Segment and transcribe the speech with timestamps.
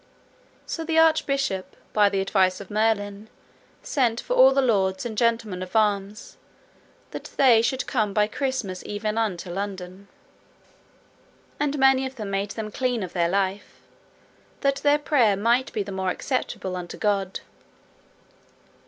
[0.65, 3.29] So the Archbishop, by the advice of Merlin,
[3.83, 6.37] sent for all the lords and gentlemen of arms
[7.11, 10.07] that they should come by Christmas even unto London.
[11.59, 13.79] And many of them made them clean of their life,
[14.61, 17.41] that their prayer might be the more acceptable unto God.